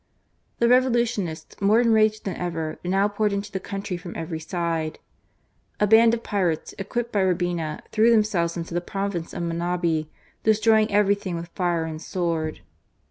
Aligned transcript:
The 0.57 0.67
Revolutionists, 0.67 1.61
more 1.61 1.79
enraged 1.79 2.25
than 2.25 2.35
ever, 2.37 2.79
now 2.83 3.07
poured 3.07 3.33
into 3.33 3.51
the 3.51 3.59
country 3.59 3.97
from 3.97 4.15
every 4.15 4.39
side. 4.39 4.97
A 5.79 5.85
band 5.85 6.15
of 6.15 6.23
pirates 6.23 6.73
equipped 6.79 7.11
by 7.11 7.19
Urbina, 7.21 7.81
threw 7.91 8.09
them 8.09 8.23
selves 8.23 8.57
into 8.57 8.73
the 8.73 8.81
province 8.81 9.31
of 9.31 9.43
Manabi, 9.43 10.09
destroying 10.41 10.91
everything 10.91 11.35
with 11.35 11.49
fire 11.49 11.83
and 11.85 12.01
sword. 12.01 12.61